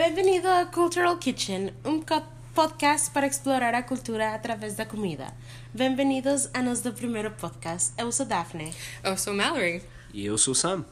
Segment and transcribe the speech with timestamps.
[0.00, 2.00] Bem-vindo a Cultural Kitchen, um
[2.54, 5.26] podcast para explorar a cultura através da comida.
[5.74, 7.92] Bem-vindos a nosso primeiro podcast.
[7.98, 8.72] Eu sou Daphne.
[9.04, 9.82] Eu sou Mallory.
[10.14, 10.86] E eu sou Sam.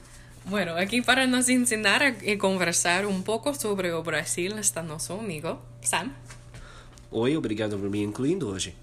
[0.45, 5.59] Bueno, aqui para nos ensinar e conversar um pouco sobre o Brasil está nosso amigo
[5.81, 6.11] Sam.
[7.11, 8.77] Oi, obrigado por me incluindo hoje.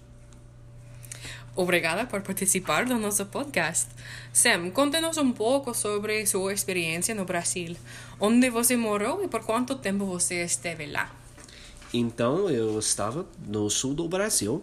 [1.56, 3.88] Obrigada por participar do nosso podcast.
[4.30, 7.74] Sam, conte-nos um pouco sobre sua experiência no Brasil.
[8.20, 11.10] Onde você morou e por quanto tempo você esteve lá?
[11.94, 14.62] Então, eu estava no sul do Brasil,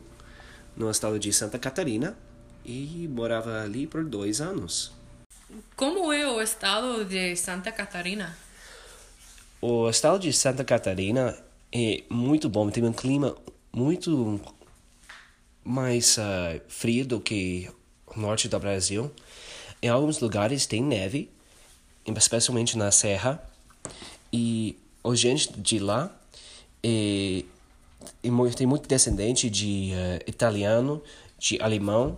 [0.77, 2.15] no estado de Santa Catarina,
[2.63, 4.93] e morava ali por dois anos.
[5.75, 8.37] Como é o estado de Santa Catarina?
[9.59, 11.35] O estado de Santa Catarina
[11.71, 13.35] é muito bom, tem um clima
[13.71, 14.39] muito
[15.63, 17.69] mais ah, frio do que
[18.07, 19.11] o norte do Brasil.
[19.81, 21.29] Em alguns lugares tem neve,
[22.15, 23.41] especialmente na serra,
[24.31, 26.11] e a gente de lá
[26.81, 27.43] é,
[28.23, 31.01] é mu- tem muito descendente de ah, italiano,
[31.37, 32.17] de alemão,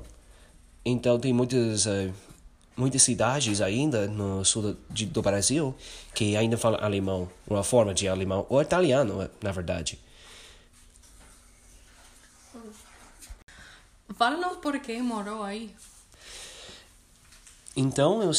[0.83, 2.09] então tem muitas ah,
[2.77, 5.73] muitas cidades ainda no sul do, do Brasil
[6.13, 9.97] que ainda falam alemão, uma forma de alemão ou italiano, na verdade.
[14.15, 15.75] Fala-nos por que morou aí.
[17.75, 18.31] Então, eu,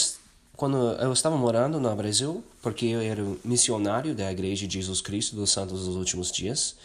[0.57, 5.37] quando eu estava morando no Brasil, porque eu era missionário da Igreja de Jesus Cristo
[5.37, 6.77] dos Santos dos Últimos Dias,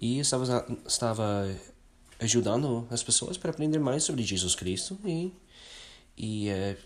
[0.00, 1.48] e estava, estava
[2.18, 5.32] ajudando as pessoas para aprender mais sobre Jesus Cristo, e,
[6.16, 6.76] e, eh,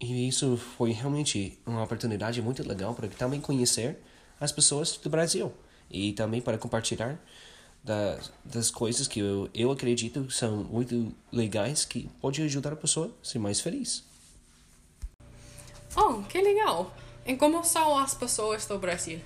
[0.00, 3.98] e isso foi realmente uma oportunidade muito legal para também conhecer
[4.38, 5.52] as pessoas do Brasil,
[5.90, 7.18] e também para compartilhar
[7.82, 12.76] das, das coisas que eu, eu acredito que são muito legais, que pode ajudar a
[12.76, 14.04] pessoa a ser mais feliz.
[15.96, 16.94] Oh, que legal!
[17.26, 19.20] E como são as pessoas do Brasil?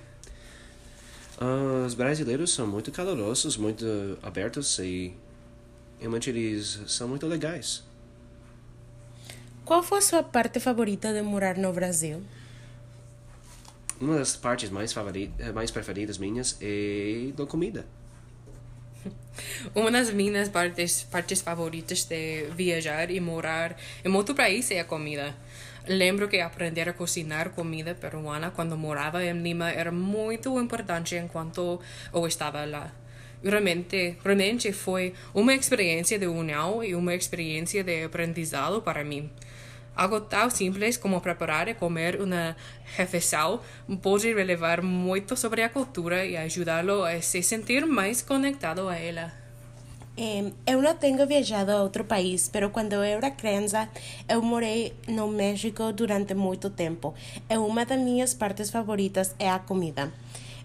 [1.39, 3.85] Ah, Os brasileiros são muito calorosos, muito
[4.21, 5.13] abertos e
[5.99, 7.83] realmente eles são muito legais.
[9.65, 12.23] Qual foi a sua parte favorita de morar no Brasil?
[13.99, 17.85] Uma das partes mais, favori- eh, mais preferidas minhas é da comida.
[19.75, 24.85] Uma das minhas partes, partes favoritas de viajar e morar em outro país é a
[24.85, 25.35] comida.
[25.87, 31.79] Lembro que aprender a cozinhar comida peruana quando morava em Lima era muito importante enquanto
[32.13, 32.91] eu estava lá.
[33.43, 39.29] Realmente, realmente foi uma experiência de união e uma experiência de aprendizado para mim.
[39.97, 42.55] Algo tão simples como preparar e comer uma
[42.95, 43.59] refeição
[43.99, 49.33] pode relevar muito sobre a cultura e ajudá-lo a se sentir mais conectado a ela.
[50.15, 53.89] Em, eu não tenho viajado a outro país, pero quando eu era criança,
[54.29, 57.15] eu morei no México durante muito tempo.
[57.49, 60.13] E uma das minhas partes favoritas é a comida.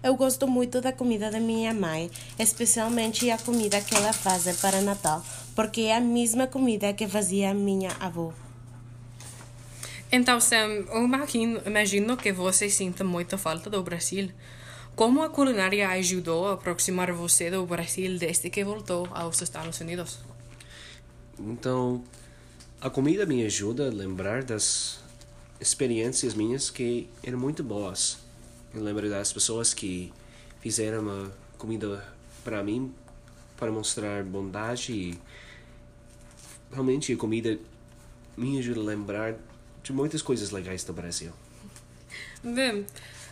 [0.03, 4.81] Eu gosto muito da comida da minha mãe, especialmente a comida que ela faz para
[4.81, 5.23] Natal,
[5.55, 8.42] porque é a mesma comida que fazia minha avó.
[10.15, 14.29] Então, Sam, eu imagino, imagino que você sinta muita falta do Brasil.
[14.95, 20.19] Como a culinária ajudou a aproximar você do Brasil desde que voltou aos Estados Unidos?
[21.39, 22.03] Então,
[22.79, 24.99] a comida me ajuda a lembrar das
[25.59, 28.19] experiências minhas que eram muito boas.
[28.71, 30.13] Eu lembro das pessoas que
[30.61, 32.07] fizeram a comida
[32.43, 32.93] para mim
[33.57, 35.19] para mostrar bondade e
[36.71, 37.57] realmente a comida
[38.37, 39.52] me ajuda a lembrar
[39.83, 41.31] de muitas coisas legais do Brasil.
[42.41, 42.85] Bem,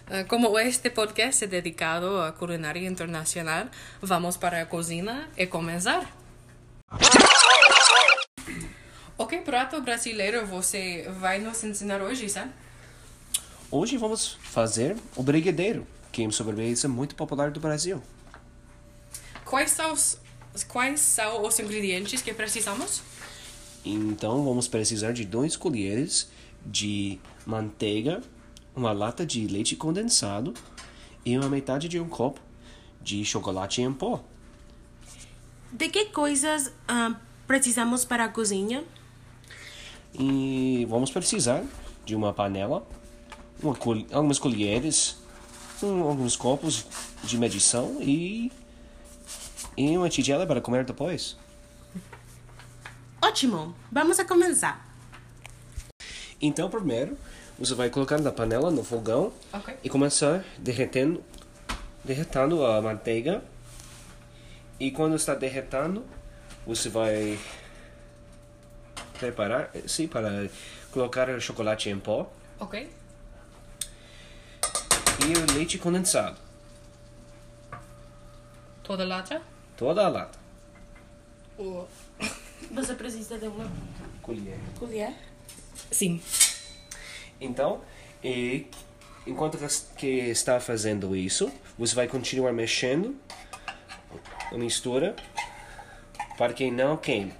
[0.10, 3.68] eh, como este podcast é dedicado à culinária internacional,
[4.02, 6.14] vamos para a cozinha e começar.
[9.18, 12.50] O que prato brasileiro você vai nos ensinar hoje, Sam?
[13.70, 18.04] Hoje vamos fazer o brigadeiro, que é uma sobremesa muito popular do Brasil.
[19.46, 20.18] Quais são os,
[20.68, 23.02] quais são os ingredientes que precisamos?
[23.84, 26.30] Então vamos precisar de dois colheres
[26.66, 28.22] de manteiga,
[28.76, 30.54] uma lata de leite condensado
[31.26, 32.40] e uma metade de um copo
[33.02, 34.24] de chocolate em pó.
[35.72, 37.16] De que coisas ah,
[37.48, 38.84] precisamos para a cozinha?
[40.14, 41.64] E vamos precisar
[42.06, 42.86] de uma panela,
[43.64, 45.18] uma col- algumas colheres,
[45.82, 46.86] um- alguns copos
[47.24, 48.52] de medição e,
[49.78, 51.38] e uma tigela para comer depois.
[53.32, 54.86] Ótimo, vamos a começar.
[56.42, 57.18] Então primeiro
[57.58, 59.74] você vai colocar na panela no fogão Ok.
[59.82, 61.24] e começar derretendo,
[62.04, 63.42] derretendo a manteiga.
[64.78, 66.06] E quando está derretendo,
[66.68, 67.40] você vai
[69.18, 70.50] preparar, sim, para
[70.92, 72.30] colocar o chocolate em pó
[72.60, 72.92] Ok.
[75.26, 76.38] e o leite condensado.
[78.84, 79.42] Toda lata?
[79.78, 80.38] Toda a lata.
[82.74, 83.70] Você precisa de uma
[84.22, 84.58] Colher.
[84.80, 85.14] colher?
[85.92, 86.22] Sim.
[87.40, 87.82] Então,
[88.24, 88.68] e,
[89.28, 89.58] enquanto
[89.98, 93.16] que está fazendo isso, você vai continuar mexendo
[94.52, 95.16] a mistura
[96.38, 97.34] para que não queime.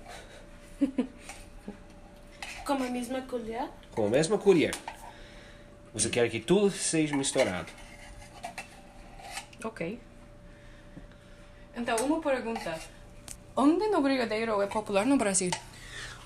[2.66, 3.70] Com a mesma colher?
[3.92, 4.76] Com a mesma colher.
[5.94, 7.72] Você quer que tudo seja misturado.
[9.64, 10.00] Ok.
[11.76, 12.80] Então, uma pergunta.
[13.56, 15.52] Onde no brigadeiro é popular no Brasil?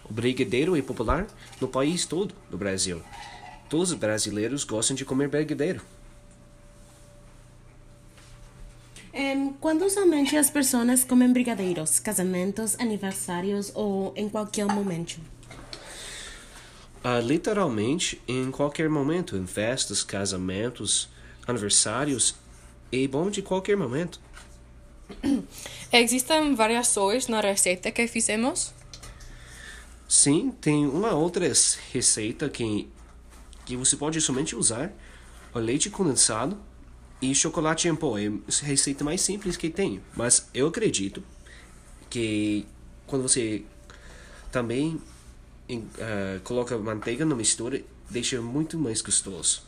[0.07, 1.27] O brigadeiro é popular
[1.59, 3.01] no país todo do Brasil.
[3.67, 5.81] Todos os brasileiros gostam de comer brigadeiro.
[9.11, 11.99] Em, quando usualmente as pessoas comem brigadeiros?
[11.99, 15.19] Casamentos, aniversários ou em qualquer momento?
[17.03, 21.07] Ah, literalmente, em qualquer momento, em festas, casamentos,
[21.47, 22.35] aniversários,
[22.91, 24.19] é bom de qualquer momento.
[25.91, 28.73] Existem variações na receita que fizemos?
[30.07, 31.51] Sim, tem uma outra
[31.91, 32.87] receita que,
[33.65, 34.93] que você pode somente usar
[35.53, 36.57] o leite condensado
[37.21, 38.17] e chocolate em pó.
[38.17, 40.01] É a receita mais simples que tem.
[40.15, 41.23] Mas eu acredito
[42.09, 42.65] que
[43.07, 43.63] quando você
[44.51, 45.01] também
[45.99, 49.63] ah, coloca manteiga na mistura, deixa muito mais gostoso.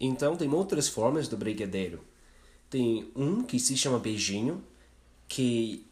[0.00, 2.02] Então tem outras formas do brigadeiro.
[2.70, 4.62] Tem um que se chama beijinho,
[5.26, 5.86] que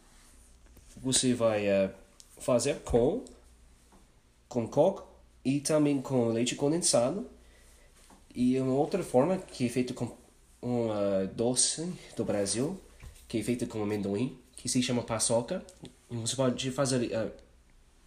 [0.97, 1.91] você vai eh,
[2.39, 3.25] fazer com
[4.49, 5.07] com coco
[5.45, 7.27] e também com leite condensado.
[8.35, 10.15] E uma outra forma que é feita com
[10.63, 10.89] um
[11.35, 12.79] doce do Brasil,
[13.29, 15.65] que é feita com amendoim, que se chama paçoca.
[16.11, 17.31] E você pode fazer eh,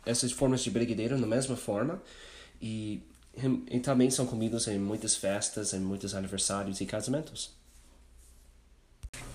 [0.06, 2.02] essas formas de brigadeiro na mesma forma.
[2.62, 3.02] E,
[3.72, 7.52] e também são comidos em muitas festas, em muitos aniversários e casamentos.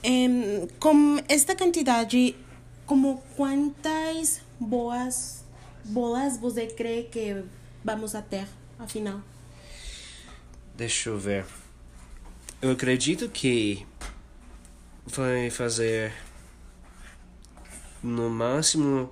[0.07, 2.37] Em, com esta quantidade,
[2.85, 5.43] como quantas boas
[5.83, 7.43] bolas você crê que
[7.83, 8.47] vamos a ter,
[8.79, 9.23] afinal?
[10.77, 11.47] Deixa eu ver.
[12.61, 13.87] Eu acredito que
[15.07, 16.13] vai fazer
[18.03, 19.11] no máximo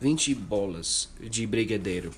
[0.00, 2.12] 20 bolas de brigadeiro.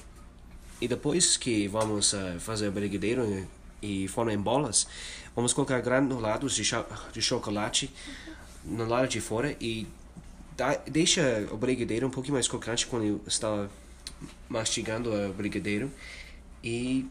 [0.80, 3.46] E depois que vamos eh, fazer brigadeiro
[3.82, 4.86] e, formar em bolas,
[5.34, 7.92] vamos colocar granulados de, cho de chocolate
[8.64, 9.86] no lado de fora e
[10.56, 13.68] dá, deixa o brigadeiro um pouquinho mais crocante quando está
[14.48, 15.90] mastigando o brigadeiro.
[16.62, 17.06] E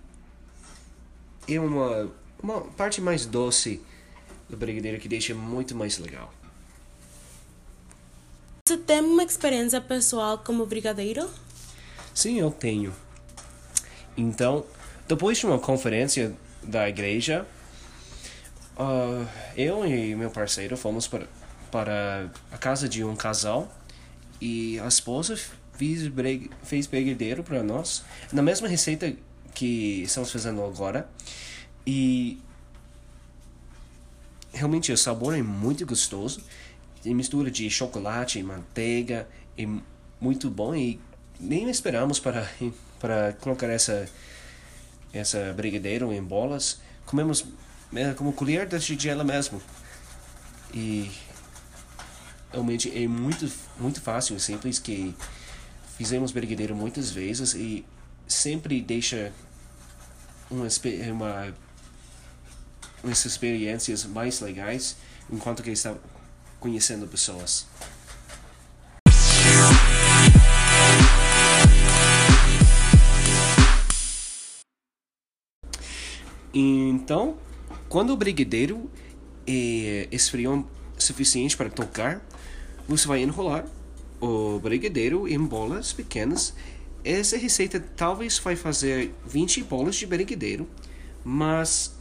[1.48, 2.10] é uma,
[2.42, 3.82] uma parte mais doce
[4.50, 6.34] do brigadeiro que deixa muito mais legal.
[8.68, 11.30] Você tem uma experiência pessoal como brigadeiro?
[12.14, 12.94] Sim, eu tenho.
[14.16, 14.66] Então,
[15.08, 17.46] depois de uma conferência da igreja,
[18.78, 19.26] ah,
[19.56, 21.28] eu e meu parceiro fomos para,
[21.72, 23.72] para a casa de um casal
[24.40, 25.38] e a esposa
[25.74, 26.12] fez,
[26.64, 29.14] fez brigadeiro para nós, na mesma receita
[29.54, 31.08] que estamos fazendo agora.
[31.86, 32.40] E
[34.54, 36.42] realmente o sabor é muito gostoso.
[37.04, 39.28] Tem mistura de chocolate e manteiga,
[39.58, 39.68] é
[40.20, 41.00] muito bom e
[41.40, 42.48] nem esperamos para
[43.00, 44.08] para colocar essa
[45.14, 46.80] essa brigadeiro em bolas.
[47.06, 47.46] Comemos
[47.96, 49.62] eh, como colher da tigela mesmo.
[50.74, 51.12] E
[52.52, 55.16] realmente é muito muito fácil e simples que
[55.98, 57.86] fizemos brigadeiro muitas vezes e
[58.28, 59.32] sempre deixa
[60.50, 60.68] uma,
[61.12, 61.54] uma
[63.04, 64.96] umas experiências mais legais
[65.30, 65.96] enquanto que está
[66.60, 67.66] conhecendo pessoas.
[76.54, 77.38] Então,
[77.88, 78.90] quando o brigadeiro
[79.48, 80.68] é esfriou
[80.98, 82.22] suficiente para tocar,
[82.88, 83.66] você vai enrolar
[84.20, 86.54] o brigadeiro em bolas pequenas.
[87.04, 90.68] Essa receita talvez vai fazer 20 bolas de brigadeiro,
[91.24, 91.96] mas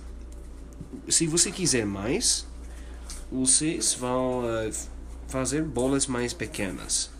[1.08, 2.46] se você quiser mais,
[3.30, 4.70] vocês vão eh,
[5.28, 7.10] fazer bolas mais pequenas.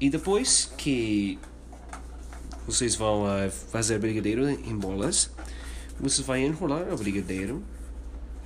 [0.00, 1.38] E depois que
[2.66, 5.30] vocês vão eh, fazer brigadeiro em bolas,
[6.00, 7.62] você vai enrolar o brigadeiro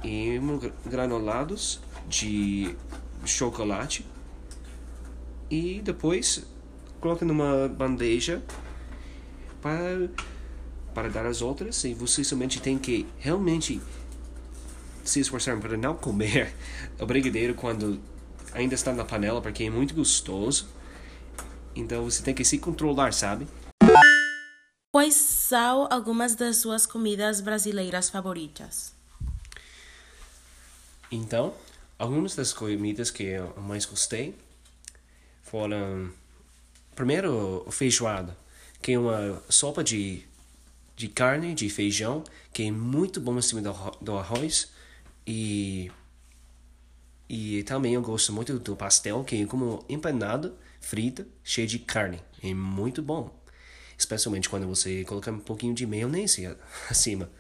[0.03, 2.75] em gra- granulados de
[3.25, 4.05] chocolate
[5.51, 6.45] e depois
[7.01, 8.43] coloca numa bandeja
[9.61, 10.09] para
[10.95, 13.81] para dar as outras e você somente tem que realmente
[15.03, 16.55] se esforçar para não comer
[17.01, 17.99] o brigadeiro quando
[18.53, 20.69] ainda está na panela porque é muito gostoso.
[21.75, 23.47] Então você tem que se controlar sabe
[24.93, 28.93] Quais são algumas das suas comidas brasileiras favoritas?
[31.11, 31.55] Então,
[31.99, 34.35] algumas das comidas que eu mais gostei
[35.45, 36.13] foram
[36.95, 38.37] primeiro feijoada,
[38.83, 40.27] que é uma sopa de
[40.95, 42.23] de carne, de feijão,
[42.53, 43.63] que é muito bom em cima
[43.99, 44.71] do arroz
[45.27, 45.91] e
[47.31, 52.21] e também eu gosto muito do pastel, que é como empanado, frita, cheio de carne.
[52.43, 53.42] É muito bom.
[53.97, 56.47] Especialmente quando você coloca um pouquinho de maionese
[56.91, 57.31] acima.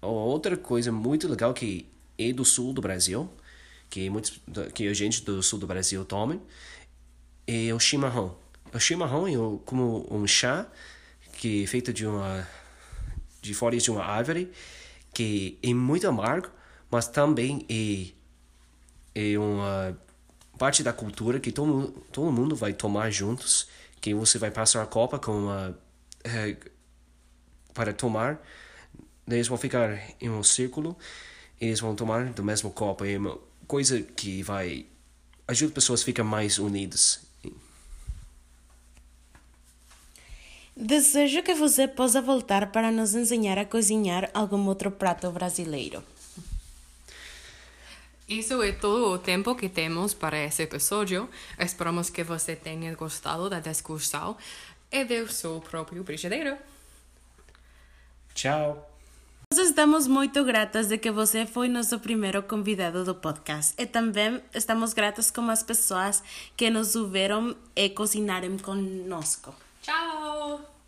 [0.00, 1.86] Outra coisa muito legal que
[2.18, 3.30] é do sul do Brasil,
[3.88, 4.40] que, muitos,
[4.74, 6.40] que a gente do sul do Brasil toma,
[7.46, 8.36] é o chimarrão.
[8.72, 10.66] O chimarrão é como um chá
[11.34, 12.46] que é feito de uma
[13.42, 14.52] de folhas de uma árvore
[15.12, 16.50] que é muito amargo,
[16.90, 18.20] mas também é
[19.14, 19.98] é uma
[20.58, 23.66] parte da cultura que todo, todo mundo vai tomar juntos,
[24.00, 25.78] que você vai passar a copa com uma
[26.24, 26.56] é,
[27.74, 28.40] para tomar,
[29.28, 30.96] eles vão ficar em um círculo,
[31.60, 34.86] eles vão tomar do mesmo copo, é uma coisa que vai
[35.46, 37.20] ajuda pessoas a ficar mais unidas.
[40.76, 46.02] Desejo que você possa voltar para nos ensinar a cozinhar algum outro prato brasileiro.
[48.30, 51.28] Isso é todo o tempo que temos para esse episódio.
[51.58, 54.36] Esperamos que você tenha gostado da discussão
[54.92, 56.56] e do seu próprio brigadeiro.
[58.32, 58.88] Tchau!
[59.52, 64.40] Nós estamos muito gratas de que você foi nosso primeiro convidado do podcast e também
[64.54, 66.22] estamos gratas com as pessoas
[66.56, 69.52] que nos ouviram e cozinharam conosco.
[69.82, 70.79] Tchau!